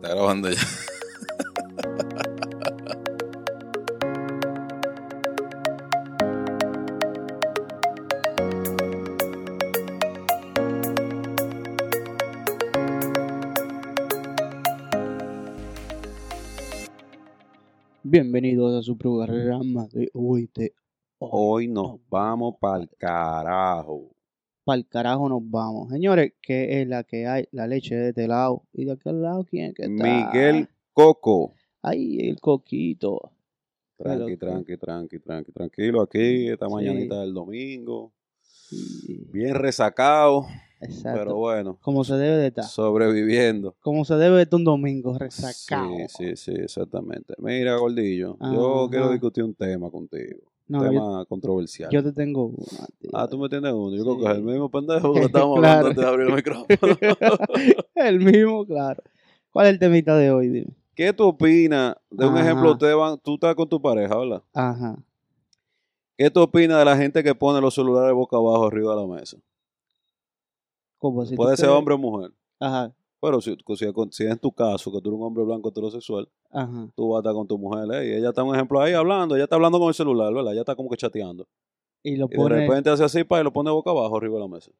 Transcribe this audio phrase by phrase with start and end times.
[0.00, 0.60] Está grabando ya.
[18.04, 20.74] Bienvenidos a su programa de hoy de
[21.18, 24.17] Hoy nos vamos para el carajo.
[24.68, 25.88] Para el carajo nos vamos.
[25.88, 27.46] Señores, ¿qué es la que hay?
[27.52, 28.64] La leche de este lado.
[28.74, 30.04] ¿Y de aquel lado quién que está?
[30.04, 31.54] Miguel Coco.
[31.80, 33.32] Ay, el coquito.
[33.96, 36.72] Tranqui, tranqui, tranqui, tranqui, tranquilo aquí, esta Sí.
[36.74, 38.12] mañanita del domingo.
[38.42, 40.44] Sí, Bien resacado,
[40.82, 41.18] exacto.
[41.18, 42.64] pero bueno, Como se debe de estar.
[42.64, 43.74] sobreviviendo.
[43.80, 45.88] Como se debe de estar un domingo resacado.
[46.08, 47.32] Sí, sí, sí, exactamente.
[47.38, 48.54] Mira, Gordillo, Ajá.
[48.54, 50.52] yo quiero discutir un tema contigo.
[50.68, 51.90] No, un yo, tema controversial.
[51.90, 53.10] yo te tengo una, tío.
[53.14, 53.90] Ah, tú me tienes uno.
[53.96, 54.02] Yo Sí.
[54.04, 55.86] creo que es el mismo pendejo que estábamos Claro.
[55.86, 57.88] hablando antes de abrir el micrófono.
[57.94, 59.02] el mismo, claro.
[59.50, 60.48] ¿Cuál es el temita de hoy?
[60.48, 60.68] Dime.
[60.94, 61.96] ¿Qué tú opinas?
[62.10, 62.44] De un Ajá.
[62.44, 62.76] ejemplo,
[63.22, 64.42] tú estás con tu pareja, ¿verdad?
[64.52, 64.96] Ajá.
[66.16, 69.06] ¿Qué tú opinas de la gente que pone los celulares boca abajo arriba de la
[69.06, 69.36] mesa?
[70.98, 71.30] ¿Cómo así?
[71.30, 71.78] ¿Tú Puede ser crees?
[71.78, 72.32] hombre o mujer.
[72.58, 72.92] Ajá.
[73.20, 76.28] Pero si, si, si es en tu caso, que tú eres un hombre blanco heterosexual,
[76.50, 76.88] Ajá.
[76.94, 78.08] tú vas a estar con tu mujer ¿eh?
[78.08, 80.52] y ella está un ejemplo ahí hablando, ella está hablando con el celular, ¿verdad?
[80.52, 81.46] Ella está como que chateando.
[82.02, 84.40] Y lo Y de repente hace así para y lo pone boca abajo arriba de
[84.40, 84.70] la mesa.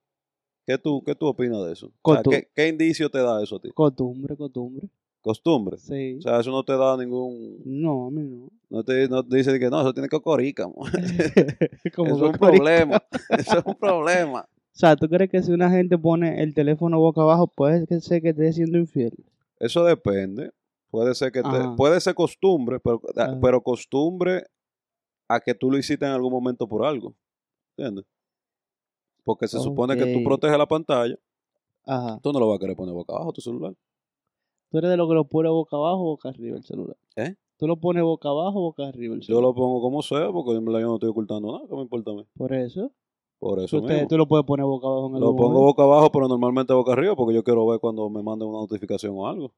[0.66, 1.91] ¿Qué tú, qué tú opinas de eso?
[2.03, 3.70] O sea, Cotu- ¿qué, ¿Qué indicio te da eso a ti?
[3.75, 4.89] Costumbre, costumbre.
[5.20, 5.77] Costumbre.
[5.78, 6.16] Sí.
[6.19, 7.61] O sea, eso no te da ningún...
[7.64, 8.48] no, a mí no.
[8.70, 10.64] No te, no te dice que no, eso tiene que corica.
[10.72, 10.86] Como
[12.06, 13.03] Eso es un problema.
[13.31, 14.47] Eso es un problema.
[14.79, 18.23] O sea, ¿tú crees que si una gente pone el teléfono boca abajo, puede ser
[18.23, 19.12] que esté siendo infiel?
[19.59, 20.53] Eso depende.
[20.89, 23.37] Puede ser que te- puede ser costumbre, pero, Ajá.
[23.43, 24.45] pero costumbre
[25.27, 27.12] a que tú lo hiciste en algún momento por algo.
[27.77, 28.05] ¿Entiendes?
[29.25, 31.17] Porque se supone que tú proteges la pantalla,
[31.84, 32.21] Ajá.
[32.23, 33.75] tú no lo vas a querer poner boca abajo tu celular.
[34.71, 36.97] ¿Tú eres de lo que lo pone boca abajo o boca arriba el celular?
[37.17, 37.34] ¿Eh?
[37.56, 39.43] ¿Tú lo pones boca abajo o boca arriba el Yo celular?
[39.49, 42.25] lo pongo como sea, porque yo no estoy ocultando nada, ¿qué me importa a mí?
[42.37, 42.93] Por eso.
[43.38, 44.09] Por eso te- mismo.
[44.09, 46.93] tú lo puedes poner boca abajo en el Lo pongo boca abajo, pero normalmente boca
[46.93, 49.53] arriba, porque yo quiero ver cuando me manden una notificación o algo.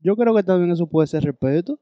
[0.00, 1.78] Yo creo que también eso puede ser respeto.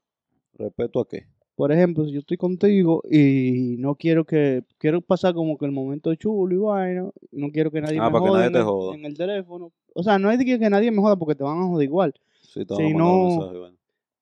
[0.55, 1.25] ¿Respeto a qué?
[1.57, 5.73] Por ejemplo, si yo estoy contigo y no quiero que, quiero pasar como que el
[5.73, 8.53] momento chulo y vaina, no quiero que nadie Ah, me para que joda nadie en,
[8.55, 8.95] te el, joda.
[8.97, 9.73] en el teléfono.
[9.95, 12.15] O sea, no es que, que nadie me joda porque te van a joder igual.
[12.41, 13.77] Si te Si van a mandar un no- mensaje, bueno.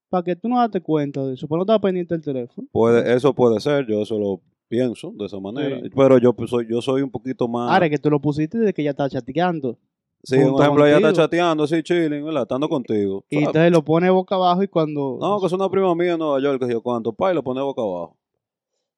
[0.08, 2.66] Para que tú no date cuenta de eso, pero no estás pendiente del teléfono.
[2.72, 5.81] Puede, eso puede ser, yo eso lo pienso de esa manera.
[5.81, 5.91] Sí.
[5.95, 7.71] Pero yo pues, soy, yo soy un poquito más.
[7.73, 9.79] Ahora que tú lo pusiste desde que ya está chateando.
[10.23, 11.25] sí, un junto ejemplo, ella está contigo.
[11.25, 12.43] chateando, así, chilling, ¿verdad?
[12.43, 13.25] Estando contigo.
[13.31, 15.19] Y entonces lo pone boca abajo y cuando...
[15.21, 17.43] No, que es una prima mía en Nueva York, que yo cuánto, pa, y lo
[17.43, 18.17] pone boca abajo.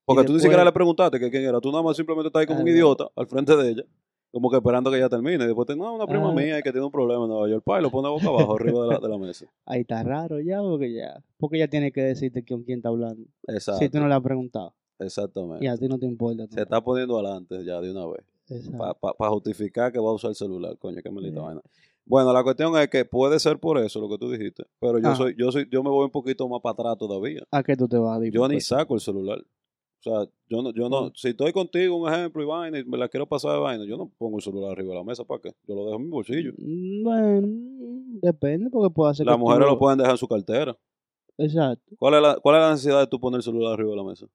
[0.04, 2.46] Porque tú ni siquiera le preguntaste que quién era, tú nada más simplemente estás ahí
[2.46, 3.82] como un Ah, idiota al frente de ella,
[4.32, 5.44] como que esperando que ella termine.
[5.44, 6.34] Y después te no, una prima Ah.
[6.34, 8.56] mía y que tiene un problema en Nueva York, pa, y lo pone boca abajo
[8.56, 9.46] arriba de la, de la mesa.
[9.66, 11.22] Ahí está raro ya, porque ya...
[11.38, 13.22] Porque ella tiene que decirte con quién está hablando.
[13.46, 13.78] Exacto.
[13.78, 14.74] Si tú no le has preguntado.
[15.00, 15.64] Exactamente.
[15.64, 16.46] Y a ti no te importa.
[16.48, 18.24] Se está poniendo adelante ya de una vez.
[19.00, 21.46] Para justificar que va a usar el celular, coño, qué maldita Sí.
[21.46, 21.60] vaina.
[22.04, 25.08] Bueno, la cuestión es que puede ser por eso lo que tú dijiste, pero yo
[25.08, 25.16] Ajá.
[25.16, 27.44] soy, yo soy, yo me voy un poquito más para atrás todavía.
[27.52, 28.34] ¿A qué tú te vas a decir?
[28.34, 29.38] Yo ni saco el celular.
[29.40, 32.96] O sea, yo no, yo no, si estoy contigo, un ejemplo, y vaina, y me
[32.98, 35.42] la quiero pasar de vaina, yo no pongo el celular arriba de la mesa, ¿para
[35.42, 35.54] qué?
[35.68, 36.52] Yo lo dejo en mi bolsillo.
[36.56, 40.26] Mm, Bueno, mm, depende porque puede hacer Las tú mujeres lo pueden dejar en su
[40.26, 40.76] cartera.
[41.36, 41.94] Exacto.
[41.98, 44.04] ¿Cuál es la, cuál es la necesidad de tú poner el celular arriba de la
[44.04, 44.26] mesa?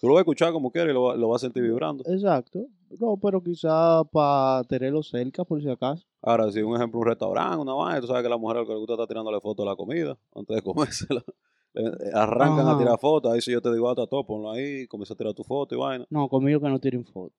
[0.00, 2.04] Tú lo vas a escuchar como quieras y lo, lo vas a sentir vibrando.
[2.06, 2.66] Exacto.
[3.00, 6.04] No, pero quizá para tenerlo cerca por si acaso.
[6.22, 8.66] Ahora, si un ejemplo, un restaurante, una vaina, tú sabes que a la mujer lo
[8.66, 11.22] que le gusta está tirándole fotos a la comida antes de comérsela.
[11.74, 13.32] Le- eh, Arrancan a tirar fotos.
[13.32, 15.74] Ahí si yo te digo, ah, está todo, ponlo ahí, comienza a tirar tu foto
[15.74, 16.06] y vaina.
[16.10, 17.34] No, conmigo que no tiren foto.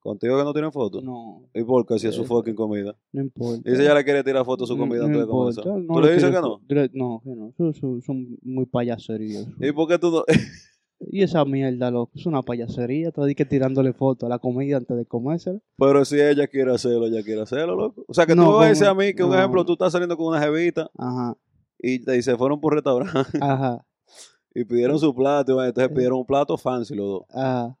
[0.00, 1.02] Contigo que no tienen fotos.
[1.02, 2.34] No, ¿Y por qué si es su Eso.
[2.34, 2.96] fucking comida?
[3.12, 3.68] no importa.
[3.68, 5.66] Dice ella le quiere tirar fotos a su comida no antes de comenzar.
[5.66, 6.60] no ¿Tú le dices que no?
[6.94, 7.52] No, que no.
[7.56, 9.46] Son, son- son muy payaserías.
[9.60, 10.24] ¿Y por qué tú no?
[10.98, 13.10] Y esa mierda, loco, es una payasería.
[13.10, 15.58] Tú que tirándole fotos a la comida antes de comérsela.
[15.78, 18.04] Pero si ella quiere hacerlo, ella quiere hacerlo, loco.
[18.08, 19.36] O sea, que tú No, me vas a mí que un no.
[19.38, 21.36] ejemplo, tú estás saliendo con una jevita Ajá,
[21.78, 23.84] y te dice, fueron por un restaurante ajá,
[24.54, 27.22] y pidieron su plato y entonces pidieron un plato fancy los dos.
[27.30, 27.76] ajá.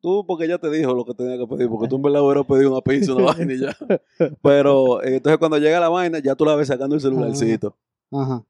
[0.00, 2.46] Tú, porque ella te dijo lo que tenía que pedir, porque tú en verdad hubieras
[2.46, 3.76] pedido una pizza, una vaina y ya.
[4.40, 7.66] Pero eh, entonces cuando llega la vaina, ya tú la ves sacando el celularcito.
[7.68, 7.76] Ajá.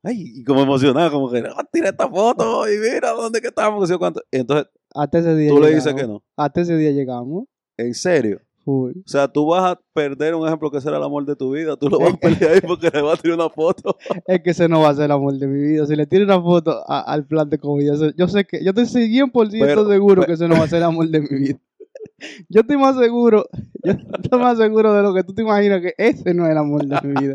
[0.02, 3.88] Ay, y como emocionada, como que, ah, tira esta foto y mira dónde que estamos,
[3.88, 4.22] que cuánto.
[4.30, 6.22] Y entonces Hasta ese día tú le dices que no.
[6.36, 7.44] Hasta ese día llegamos.
[7.76, 8.40] En serio.
[8.64, 8.92] Full.
[8.92, 11.76] O sea, tú vas a perder un ejemplo que será el amor de tu vida.
[11.76, 13.96] Tú lo vas a perder ahí porque le vas a tirar una foto.
[14.26, 15.86] Es que ese no va a ser el amor de mi vida.
[15.86, 18.86] Si le tiro una foto a- al plan de comida, yo sé que, yo estoy
[18.86, 19.32] 100%
[19.66, 21.58] Pero- seguro pero- que ese no va a ser el amor de mi vida.
[22.48, 23.46] Yo estoy más seguro,
[23.82, 26.58] yo estoy más seguro de lo que tú te imaginas que ese no es el
[26.58, 27.34] amor de mi vida.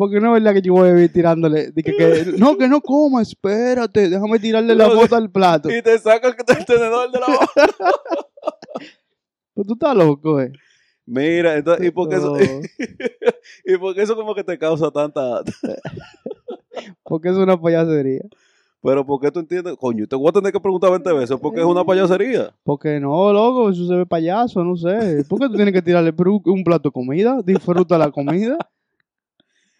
[0.00, 1.72] Porque no es verdad que yo voy a vivir tirándole.
[1.72, 4.08] de que, no, que no coma, espérate.
[4.08, 5.70] Déjame tirarle la bota al plato.
[5.70, 7.66] Y te sacan el tenedor de la boca.
[9.52, 10.52] Pues tú estás loco, eh.
[11.04, 12.34] Mira, entonces, ¿y por qué eso,
[13.66, 15.42] y por qué eso como que te causa tanta...
[17.02, 18.22] porque es una payasería.
[18.82, 19.76] Pero ¿por qué tú entiendes?
[19.76, 22.54] Coño, te voy a tener que preguntar 20 veces porque es una payasería.
[22.62, 25.26] Porque no, loco, eso se ve payaso, no sé.
[25.28, 27.42] ¿Por qué tú tienes que tirarle un plato de comida?
[27.44, 28.56] Disfruta la comida.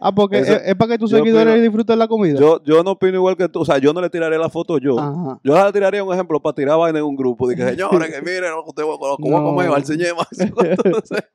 [0.03, 2.39] Ah, porque Eso- es, es para que tus seguidores opino- disfruten la comida.
[2.41, 3.61] Yo, yo no opino igual que tú.
[3.61, 4.99] O sea, yo no le tiraré la foto yo.
[4.99, 5.39] Ajá.
[5.45, 7.47] Yo le tiraría un ejemplo para tirar vaina en un grupo.
[7.49, 10.17] Dije, señores, que miren lo que usted va a comer, al señor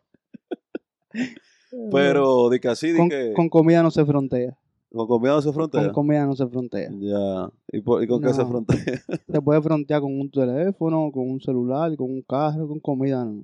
[1.92, 4.58] Pero, de que así, de con, que con comida no se frontea.
[4.92, 5.84] con comida no se frontea.
[5.86, 6.90] Con comida no se frontea.
[7.00, 7.50] Ya.
[7.72, 8.78] ¿Y, por- y con qué se frontea?
[9.32, 13.44] Se puede frontear con un teléfono, con un celular, con un carro, con comida no.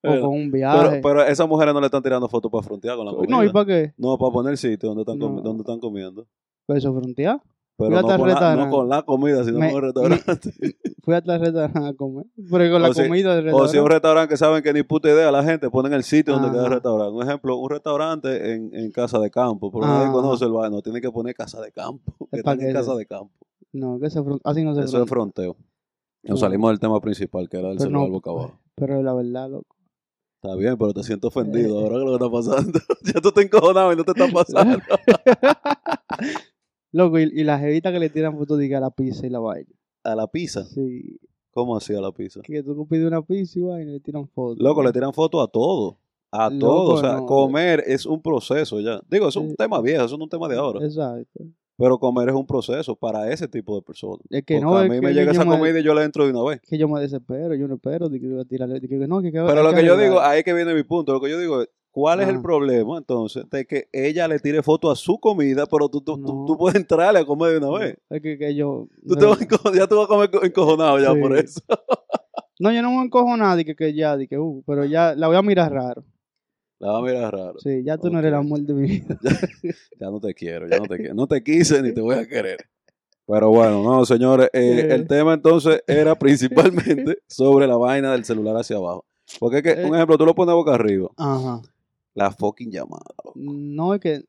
[0.00, 1.00] O Pero- con un Pero, viaje.
[1.02, 3.36] pero a esas mujeres no le están tirando fotos para frontear con la comida.
[3.36, 3.94] no, ¿y para qué?
[3.96, 5.40] No, para poner sitio donde están, No.
[5.42, 6.26] donde están comiendo.
[6.66, 7.40] Pues eso frontear.
[7.76, 8.64] Pero no con, la, restaurante.
[8.64, 10.50] no con la comida, sino Me- con el restaurante.
[11.04, 12.26] Fui a tal restaurante a comer.
[12.50, 13.94] Pero con la si- comida del O si un restaurante.
[13.94, 16.72] restaurante que saben que ni puta idea la gente, ponen el sitio donde queda el
[16.72, 17.12] restaurante.
[17.16, 19.98] Un ejemplo, un restaurante en, en casa de campo, pero Ajá.
[20.00, 23.06] nadie conoce el baño, tiene que poner casa de campo, que están en casa de
[23.06, 23.32] campo.
[23.72, 25.56] No, que se fron- así no se Eso es fronteo.
[26.24, 26.46] Nos No.
[26.48, 28.58] salimos del tema principal, que era el Pero celular no, boca abajo.
[28.74, 29.76] Pero la verdad, loco.
[30.48, 31.78] Está bien, pero te siento ofendido.
[31.78, 31.82] Eh.
[31.84, 32.78] Ahora que lo que está pasando.
[33.14, 34.78] ya tú te encojonado y no te está pasando.
[36.92, 39.40] Loco, y, y la jevita que le tiran fotos que a la pizza y la
[39.40, 39.68] vaina.
[40.04, 40.64] a la pizza.
[40.64, 41.18] Sí.
[41.50, 42.40] ¿Cómo así a la pizza?
[42.42, 44.58] Que tú pides una pizza y vaina y le tiran fotos.
[44.62, 45.98] Loco, le tiran fotos a todo.
[46.30, 46.94] A Loco, todo.
[46.94, 47.26] O sea, no.
[47.26, 49.00] comer es un proceso ya.
[49.10, 49.56] Digo, es un Sí.
[49.56, 50.84] tema viejo, eso no es un tema de ahora.
[50.84, 51.44] Exacto.
[51.78, 54.18] Pero comer es un proceso para ese tipo de personas.
[54.30, 55.94] Es que Porque no, a es mí que me llega esa me- comida y yo
[55.94, 56.60] le entro de una vez.
[56.68, 59.22] que yo me desespero, yo no espero de que voy a tirarle, de que no,
[59.22, 61.12] que, que Pero lo que yo digo, ahí es que viene mi punto.
[61.12, 64.60] Lo que yo digo es, ¿cuál es el problema entonces de que ella le tire
[64.64, 66.44] foto a su comida, pero tú, tú, tú- No.
[66.46, 67.96] tú puedes entrarle a comer de una vez?
[68.10, 69.38] es que, que yo Tú te vas
[69.74, 71.20] ya tú vas a comer co- encojonado ya Sí.
[71.20, 71.60] por eso.
[72.58, 75.14] no, yo no me encojo nada de que, que ya, de que, uh, pero ya
[75.14, 76.02] la voy a mirar raro.
[76.80, 77.58] La va a mirar raro.
[77.58, 79.18] Sí, ya tú no eres el amor de mi vida.
[80.00, 81.14] Ya no te quiero, ya no te quiero.
[81.14, 82.58] No te quise ni te voy a querer.
[83.26, 88.56] Pero bueno, no, señores, eh, el tema entonces era principalmente sobre la vaina del celular
[88.56, 89.04] hacia abajo.
[89.40, 89.84] Porque es que, Eh.
[89.86, 91.60] un ejemplo, tú lo pones boca arriba, Ajá.
[92.14, 93.04] la fucking llamada.
[93.24, 93.32] loco.
[93.36, 94.22] No es que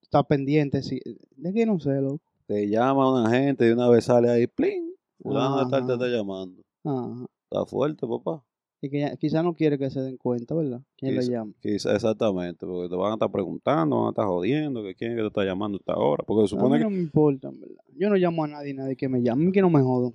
[0.00, 1.00] está pendiente, sí.
[1.36, 2.22] De que no sé, loco.
[2.46, 4.90] Te llama una gente y una vez sale ahí, ¡pling!
[5.20, 6.62] Fulano de tal te está llamando.
[6.84, 7.26] Ajá.
[7.50, 8.42] Está fuerte, papá.
[8.82, 10.80] Y que ya- quizá no quiere que se den cuenta, ¿verdad?
[10.96, 11.52] ¿Quién lo Quizá- llama?
[11.60, 15.16] Quizá, exactamente, porque te van a estar preguntando, van a estar jodiendo, que quién es
[15.16, 16.24] que te está llamando a esta hora.
[16.26, 17.82] Porque se A supone mí que no me importa, verdad.
[17.96, 19.42] Yo no llamo a nadie, nadie que me llame.
[19.42, 20.14] A mí que no me jodan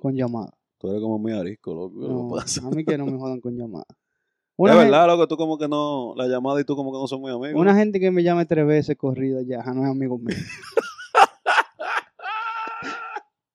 [0.00, 0.52] con llamadas.
[0.78, 1.98] tú eres como muy arisco, loco.
[1.98, 2.66] ¿qué No, pasa?
[2.66, 3.86] a mí que no me jodan con llamadas.
[4.56, 7.20] Es verdad, loco, tú como que no, la llamada y tú como que no son
[7.22, 7.60] muy amigos.
[7.60, 10.28] una gente que me llame tres veces corrida ya, no es amigo mío.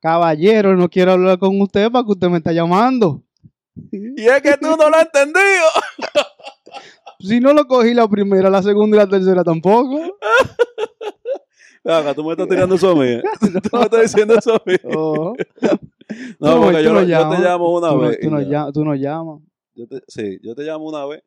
[0.01, 3.21] Caballero, no quiero hablar con usted para que usted me está llamando.
[3.91, 5.65] Y es que tú no lo has entendido.
[7.21, 9.99] Si no lo cogí la primera, la segunda y la tercera tampoco.
[12.15, 13.21] Tú me estás tirando eso a mí.
[13.69, 14.75] Tú me estás diciendo eso a mí.
[14.95, 15.33] Oh.
[16.39, 17.07] No, porque yo, no te
[17.41, 18.19] llamo una tú vez.
[18.21, 18.47] tú, no ya.
[18.47, 19.41] llamas, tú no llamas.
[19.75, 21.23] Yo te- sí, yo te llamo una vez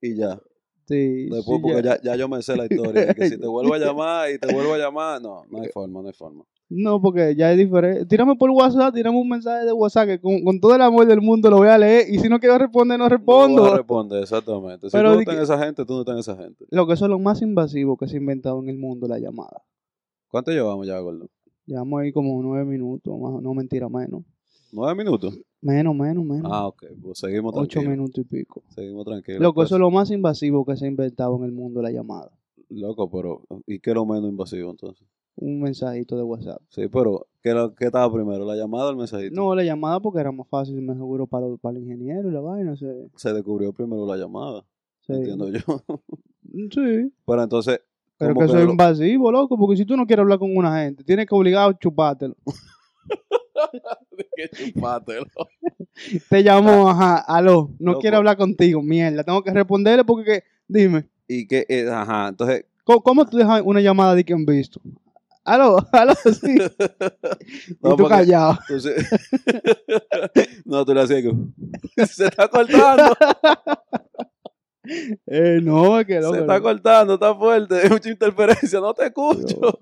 [0.00, 0.40] y ya.
[0.86, 1.96] Sí, Después, sí, porque ya.
[1.96, 3.14] ya, ya yo me sé la historia.
[3.14, 6.02] que si te vuelvo a llamar y te vuelvo a llamar, no, no hay forma,
[6.02, 6.44] no hay forma.
[6.74, 8.06] No, porque ya es diferente.
[8.06, 11.20] Tírame por WhatsApp, tírame un mensaje de WhatsApp que con, con todo el amor del
[11.20, 13.62] mundo lo voy a leer y si no quiero responder, no No respondo.
[13.62, 14.88] vas a responder, exactamente.
[14.88, 16.64] Si Pero tú no estás en esa gente, tú no estás en esa gente.
[16.70, 19.18] Lo que eso es lo más invasivo que se ha inventado en el mundo, la
[19.18, 19.62] llamada.
[20.30, 21.26] ¿Cuánto llevamos ya, Gordo?
[21.66, 24.22] Llevamos ahí como nueve minutos, más, no mentira, menos.
[24.72, 25.38] ¿Nueve minutos?
[25.60, 26.50] Menos, menos, menos.
[26.52, 26.84] Ah, ok.
[27.02, 27.90] Pues seguimos Ocho tranquilos.
[27.98, 28.62] minutos y pico.
[28.74, 29.42] Seguimos tranquilos.
[29.42, 29.66] Loco, pues.
[29.68, 32.30] eso es lo más invasivo que se ha inventado en el mundo, la llamada.
[32.70, 35.06] Loco, pero ¿y qué es lo menos invasivo entonces?
[35.36, 36.60] Un mensajito de WhatsApp.
[36.68, 38.44] Sí, pero ¿qué, lo- qué estaba primero?
[38.44, 39.34] ¿La llamada o el mensajito?
[39.34, 42.40] No, la llamada porque era más fácil, me seguro, para, para el ingeniero y la
[42.40, 42.76] vaina.
[42.76, 44.64] Se, Se descubrió primero la llamada,
[45.00, 45.60] se- entiendo yo.
[46.70, 47.80] Sí, pero entonces,
[48.18, 50.54] pero ¿cómo que eso es lo- invasivo, loco, porque si tú no quieres hablar con
[50.54, 52.36] una gente, tienes que obligar a chupártelo.
[54.36, 55.24] que chupátelo.
[56.28, 58.00] Te llamo, ajá, aló, no Loco.
[58.00, 62.66] quiero hablar contigo, mierda, tengo que responderle porque, que- dime, Y que, eh, ajá, entonces,
[62.84, 64.80] ¿cómo, cómo tú dejas una llamada de que han visto?
[65.44, 66.56] Aló, aló, sí.
[67.80, 68.58] No, y tú callado.
[70.64, 71.22] no, tú le hacías
[71.96, 73.14] que se está cortando,
[75.26, 76.34] Eh, no, es que loco.
[76.34, 79.78] se está cortando, está fuerte, hay mucha interferencia, no te escucho.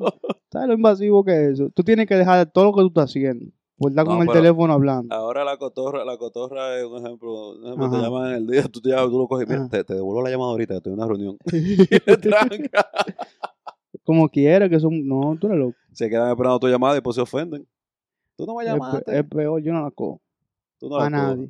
[0.52, 1.71] ¿Sabes lo invasivo que es eso?
[1.75, 3.47] Tú tienes que dejar todo lo que tú estás haciendo.
[3.79, 5.14] Por estar No, con el teléfono hablando.
[5.14, 7.52] Ahora la cotorra, la cotorra es un ejemplo.
[7.52, 9.85] Un ejemplo te llaman en el día, tú, te llamas, tú lo coges, mira, te,
[9.85, 11.38] te devuelvo la llamada ahorita, estoy en una reunión.
[11.50, 12.90] Y te tranca.
[14.11, 15.07] Como quiera, que son.
[15.07, 15.76] No, tú eres loco.
[15.93, 17.64] Se quedan esperando tu llamada y después se ofenden.
[18.37, 19.17] Tú no me llamaste.
[19.17, 20.21] es peor, yo no la cojo.
[20.81, 21.49] tú no a la nadie.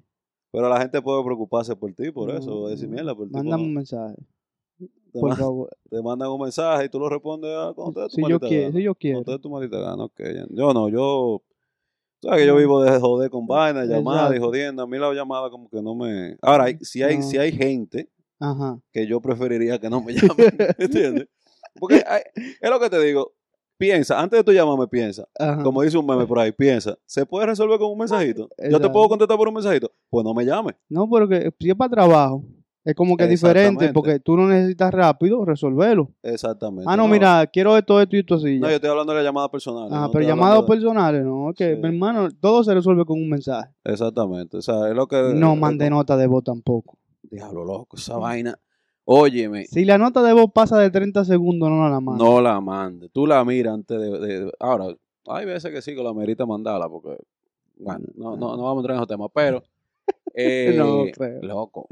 [0.52, 2.68] Pero la gente puede preocuparse por ti, por No, eso.
[2.68, 3.32] Decir, mierda, por ti.
[3.32, 4.14] Mándame un mensaje,
[4.78, 5.70] te, por favor.
[5.88, 8.76] te mandan un mensaje y tú lo respondes tu Si yo, quiero, gana.
[8.76, 9.38] si yo quiero.
[9.38, 10.20] Tu maldita gana, ok.
[10.50, 11.42] Yo no, yo...
[12.22, 14.82] ¿Sabes que yo vivo de joder con vainas, llamadas y jodiendo?
[14.82, 16.36] A mí la llamada como que no me...
[16.42, 17.22] Ahora, si hay, No.
[17.22, 18.78] si hay gente Ajá.
[18.92, 21.28] que yo preferiría que no me llamen, ¿entiendes?
[21.78, 22.22] Porque hay-
[22.60, 23.32] es lo que te digo.
[23.78, 25.26] Piensa, antes de tu llamarme, piensa.
[25.38, 25.62] Ajá.
[25.62, 26.98] Como dice un meme por ahí, piensa.
[27.06, 28.50] ¿Se puede resolver con un mensajito?
[28.70, 29.90] ¿Yo te puedo contestar por un mensajito?
[30.10, 30.74] Pues no me llames.
[30.90, 32.44] No, pero que si es para trabajo,
[32.84, 36.10] es como que es diferente, porque tú no necesitas rápido resolverlo.
[36.22, 36.84] Exactamente.
[36.86, 38.58] Ah, no, mira, quiero esto, esto y esto así.
[38.58, 39.88] No, yo estoy hablando de la llamada personal.
[39.90, 41.80] Ah, no pero llamadas de- personales, no, que Sí.
[41.80, 43.70] mi hermano, todo se resuelve con un mensaje.
[43.84, 44.58] Exactamente.
[44.58, 45.32] O sea, es lo que.
[45.34, 46.98] No mande nota de voz tampoco.
[47.22, 48.58] Diablo, loco, esa vaina.
[49.04, 52.24] Óyeme, Si la nota de voz pasa de 30 segundos, no la manda.
[52.24, 53.08] no la mande.
[53.08, 54.94] Tú la miras antes de, de- Ahora,
[55.26, 57.16] hay veces que sí que la merita mandarla porque.
[57.76, 59.62] Bueno, no, no, no vamos a entrar en esos temas, pero.
[60.34, 61.42] eh, No creo.
[61.42, 61.86] Loco.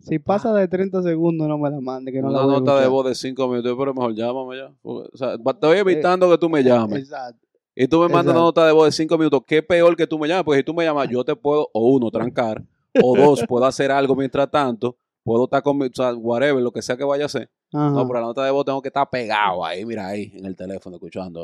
[0.00, 2.58] Si pasa de 30 segundos, no me la mande, que no una la voy a
[2.60, 4.72] nota de voz de 5 minutos, pero mejor llámame ya.
[4.82, 7.00] O sea, estoy evitando que tú me llames.
[7.00, 7.46] Exacto.
[7.74, 9.42] Y tú me mandas una nota de voz de 5 minutos.
[9.46, 11.86] Qué peor que tú me llames, porque si tú me llamas, yo te puedo, o
[11.88, 12.62] uno, trancar,
[13.02, 14.96] o dos, puedo hacer algo mientras tanto,
[15.26, 17.50] puedo estar con mi, o sea, whatever, lo que sea que vaya a hacer.
[17.72, 17.90] Ajá.
[17.90, 20.56] No, pero la nota de voz tengo que estar pegado ahí, mira ahí, en el
[20.56, 21.40] teléfono, escuchando.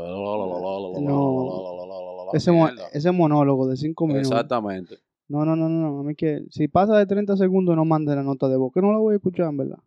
[2.32, 4.30] ese, mo- ese monólogo de 5 minutos.
[4.30, 4.98] Exactamente.
[5.28, 6.00] No, no, no, no, no.
[6.00, 8.80] A mí que si pasa de 30 segundos, no mande la nota de voz, que
[8.80, 9.78] no la voy a escuchar, en verdad.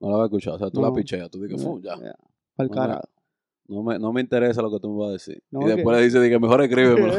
[0.00, 0.88] No la voy a escuchar, o sea, tú No.
[0.88, 1.94] la picheas, tú dices, "Fu, ya.
[1.96, 2.06] Para
[2.58, 3.08] el No me- carajo.
[3.68, 5.42] No me, no me interesa lo que tú me vas a decir.
[5.50, 7.12] No, y después le dices, di que mejor escríbemelo.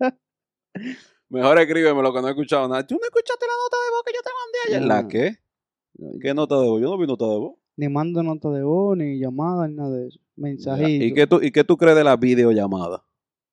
[1.28, 2.86] mejor escríbeme lo que no he escuchado nada.
[2.86, 4.27] ¿Tú no escuchaste la nota de voz que yo te
[4.80, 4.86] No.
[4.86, 5.36] ¿La qué?
[6.20, 6.80] ¿Qué nota de voz?
[6.80, 7.54] Yo no vi nota de voz.
[7.76, 10.18] Ni mando nota de voz, ni llamada, ni nada de eso.
[10.36, 11.04] Mensajito.
[11.04, 13.02] ¿Y qué, tú, ¿Y qué tú crees de la videollamada?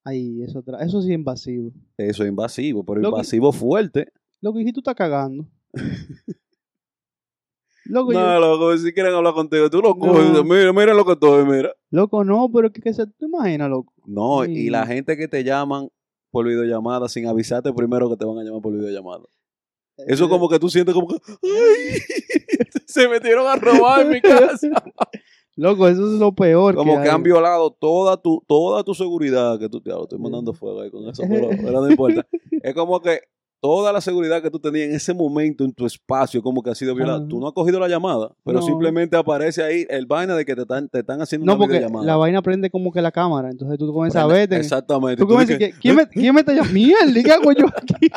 [0.03, 1.71] Ay, eso, tra- eso sí es invasivo.
[1.97, 4.07] Eso es invasivo, pero Lo que- invasivo fuerte.
[4.41, 5.47] Lo que dijiste, tú estás cagando.
[7.85, 9.99] Loco, No, yo- loco, si quieren hablar contigo, tú lo No.
[9.99, 11.71] coges mira, mira lo que estoy, mira.
[11.91, 13.93] loco, no, pero que se te imaginas, loco.
[14.05, 14.51] No, Sí.
[14.51, 15.89] y la gente que te llaman
[16.31, 19.23] por videollamada sin avisarte primero que te van a llamar por videollamada.
[20.07, 21.99] Eso como que tú sientes como que, ¡ay!
[22.85, 24.67] Se metieron a robar en mi casa.
[25.57, 26.75] Loco, eso es lo peor.
[26.75, 30.81] Como que han violado toda tu, toda tu seguridad que tú te estoy mandando fuego
[30.81, 32.27] ahí con eso, pero, pero no importa.
[32.61, 33.21] Es como que
[33.61, 36.75] toda la seguridad que tú tenías en ese momento en tu espacio, como que ha
[36.75, 37.25] sido violada.
[37.27, 38.65] Tú no has cogido la llamada, pero No.
[38.65, 41.77] simplemente aparece ahí el vaina de que te están, te están haciendo No, una porque
[41.77, 42.05] videollamada.
[42.05, 43.49] la vaina prende como que la cámara.
[43.49, 44.57] Entonces tú comienzas a verte.
[44.57, 45.17] Exactamente.
[45.17, 46.73] Tú Tú comienzas que, ¿quién, me, ¿quién me está llamando?
[46.73, 48.07] Mierda, ¿qué hago yo aquí?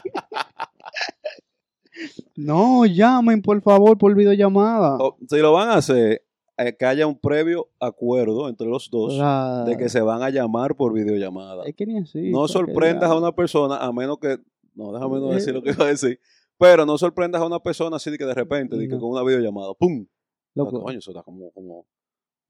[2.37, 4.97] No, llamen, por favor, por videollamada.
[4.99, 6.23] o- si lo van a hacer,
[6.59, 9.65] eh, que haya un previo acuerdo entre los dos Claro.
[9.65, 11.65] de que se van a llamar por videollamada.
[11.67, 12.31] Es que ni así.
[12.31, 14.39] no sorprendas ya- a una persona a menos que
[14.75, 15.37] no déjame no Eh.
[15.37, 16.21] decir lo que iba a decir
[16.57, 19.01] pero no sorprendas a una persona así de que de repente de que No.
[19.01, 20.07] con una videollamada pum
[20.55, 21.87] Loco, Ah, coño eso está como como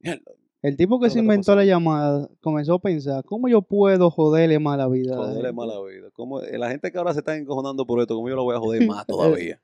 [0.01, 4.11] mierda, el tipo que ¿qué se inventó la llamada comenzó a pensar, ¿cómo yo puedo
[4.11, 5.17] joderle más la vida?
[5.17, 8.29] joderle mala vida como eh, la gente que ahora se está encojonando por esto como
[8.29, 9.61] yo lo voy a joder más todavía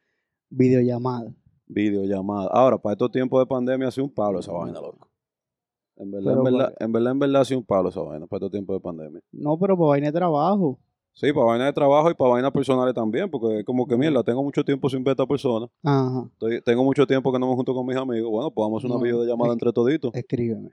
[0.50, 1.34] Videollamada.
[1.66, 5.08] videollamada ahora para estos tiempos de pandemia hace un palo esa vaina loco
[5.96, 8.38] en verdad, Pero en verdad, en verdad, en verdad, hace un palo esa vaina para
[8.38, 9.20] estos tiempos de pandemia.
[9.30, 10.80] No, pero por vaina de trabajo.
[11.16, 14.22] Sí, para vainas de trabajo y para vainas personales también, porque es como que, mierda,
[14.24, 15.68] tengo mucho tiempo sin ver a esta persona.
[15.84, 16.28] Ajá.
[16.32, 18.30] Estoy- tengo mucho tiempo que no me junto con mis amigos.
[18.30, 20.12] Bueno, pues vamos a hacer una No, videollamada entre toditos.
[20.12, 20.70] Escríbeme.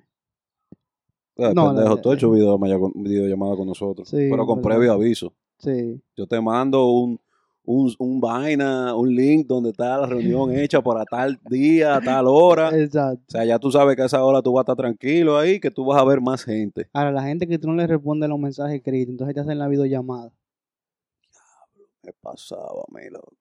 [1.37, 4.07] Eh, no, pendejo, tú has hecho videollamada con, videollamada con nosotros.
[4.09, 5.31] Sí, pero con previo aviso.
[5.59, 6.01] Sí.
[6.17, 7.19] Yo te mando un,
[7.63, 12.69] un, un vaina, un link donde está la reunión hecha para tal día, tal hora.
[12.77, 13.23] Exacto.
[13.27, 15.59] O sea, ya tú sabes que a esa hora tú vas a estar tranquilo ahí,
[15.59, 16.89] que tú vas a ver más gente.
[16.93, 19.67] Ahora, la gente que tú no le respondes los mensajes escritos, entonces te hacen la
[19.67, 20.31] videollamada.
[22.03, 23.35] Me pasaba, mi loco.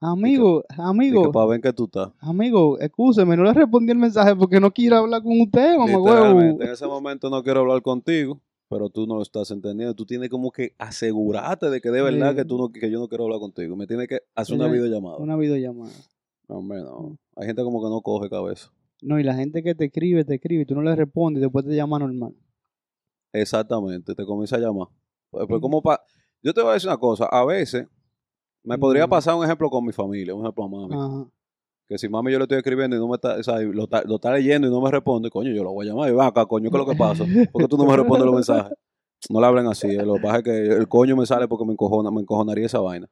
[0.00, 2.10] Amigo, que amigo, para ver que tú estás.
[2.20, 6.40] amigo, escúcheme, no le respondí el mensaje porque no quiero hablar con usted, mamá huevo.
[6.40, 8.38] En ese momento no quiero hablar contigo,
[8.74, 9.94] pero tú no lo estás entendiendo.
[9.94, 12.36] Tú tienes como que asegurarte de que de verdad Sí.
[12.38, 13.76] que tú no, que yo no quiero hablar contigo.
[13.76, 15.16] Me tienes que hacer una Una- videollamada.
[15.18, 15.92] Una videollamada.
[16.48, 17.16] No, hombre, no.
[17.36, 18.72] Hay gente como que no coge cabeza.
[19.00, 21.44] No, y la gente que te escribe, te escribe y tú no le respondes y
[21.44, 22.34] después te llama normal.
[23.32, 24.88] Exactamente, te comienza a llamar.
[25.30, 26.02] Pues, pues, como pa-
[26.42, 27.86] Yo te voy a decir una cosa, a veces
[28.64, 30.94] me podría pasar un ejemplo con mi familia, un ejemplo a mami.
[30.94, 31.30] Ajá.
[31.88, 34.02] Que si mami yo le estoy escribiendo y no me está, o sea, lo, está,
[34.04, 36.26] lo está leyendo y no me responde, coño, yo lo voy a llamar y va
[36.28, 37.24] acá, coño, ¿qué es lo que pasa?
[37.52, 38.72] ¿Por qué tú no me respondes los mensajes?
[39.30, 39.88] no le hablen así.
[39.88, 42.66] eh, Lo que pasa es que el coño me sale porque me, encojona, me encojonaría
[42.66, 43.08] esa vaina.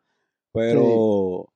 [0.53, 1.49] Pero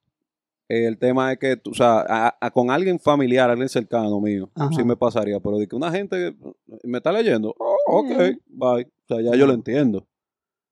[0.68, 4.70] el tema es que, o sea, a- a- con alguien familiar, alguien cercano mío, Ajá.
[4.72, 5.38] sí me pasaría.
[5.40, 6.34] Pero de que una gente
[6.82, 8.10] me está leyendo, oh, ok,
[8.46, 8.84] bye.
[8.84, 10.06] O sea, ya yo lo entiendo.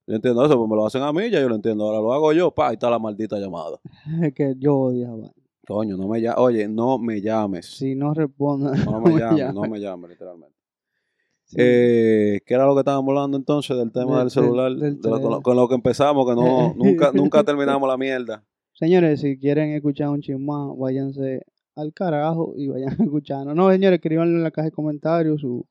[0.06, 1.84] Yo entiendo eso, pues me lo hacen a mí, ya yo lo entiendo.
[1.84, 3.78] Ahora lo hago yo, pa, ahí está la maldita llamada.
[4.22, 5.32] Es que yo odio vaina.
[5.66, 6.38] Coño, no me llames.
[6.38, 7.66] Oye, no me llames.
[7.66, 10.54] Si no responde, No me llames, no me llames, literalmente.
[11.46, 11.56] Sí.
[11.58, 14.70] Eh, ¿Qué era lo que estábamos hablando entonces del tema Del- del celular?
[14.72, 17.88] del- del De lo- con, lo, con lo que empezamos, que no, nunca, nunca terminamos
[17.88, 18.44] la mierda.
[18.72, 21.42] Señores, si quieren escuchar un chismán, váyanse
[21.76, 23.54] al carajo y vayan escuchando.
[23.54, 25.66] No, señores, escriban en la caja de comentarios su,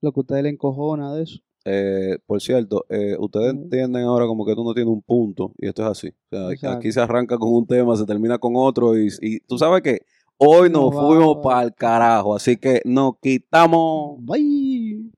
[0.00, 1.40] lo que a ustedes le encojona de eso.
[1.64, 5.68] Eh, por cierto, eh, ustedes entienden ahora como que tú no tienes un punto y
[5.68, 6.08] esto es así.
[6.08, 6.78] O sea, Exacto.
[6.78, 10.00] aquí se arranca con un tema, se termina con otro y, y tú sabes que
[10.38, 14.24] hoy nos fuimos para el carajo, así que nos quitamos.
[14.24, 15.10] Bye.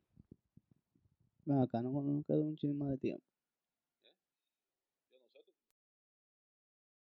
[1.62, 3.31] Acá, no no nos queda un chisme de tiempo.